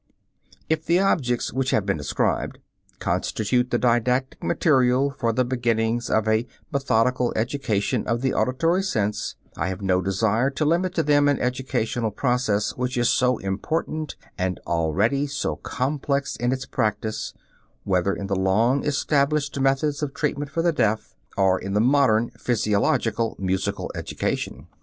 If 0.67 0.83
the 0.83 0.99
objects 0.99 1.53
which 1.53 1.69
have 1.69 1.85
been 1.85 1.97
described 1.97 2.57
constitute 2.97 3.69
the 3.69 3.77
didactic 3.77 4.43
material 4.43 5.11
for 5.11 5.31
the 5.31 5.45
beginnings 5.45 6.09
of 6.09 6.27
a 6.27 6.47
methodical 6.71 7.31
education 7.35 8.07
of 8.07 8.21
the 8.21 8.33
auditory 8.33 8.81
sense, 8.81 9.35
I 9.55 9.67
have 9.67 9.83
no 9.83 10.01
desire 10.01 10.49
to 10.49 10.65
limit 10.65 10.95
to 10.95 11.03
them 11.03 11.27
an 11.27 11.37
educational 11.39 12.09
process 12.09 12.75
which 12.75 12.97
is 12.97 13.09
so 13.09 13.37
important 13.37 14.15
and 14.39 14.59
already 14.65 15.27
so 15.27 15.57
complex 15.57 16.35
in 16.35 16.51
its 16.51 16.65
practise, 16.65 17.35
whether 17.83 18.11
in 18.11 18.25
the 18.25 18.35
long 18.35 18.83
established 18.83 19.59
methods 19.59 20.01
of 20.01 20.15
treatment 20.15 20.49
for 20.49 20.63
the 20.63 20.73
deaf, 20.73 21.13
or 21.37 21.59
in 21.59 21.73
modern 21.83 22.31
physiological 22.39 23.35
musical 23.37 23.91
education. 23.93 24.65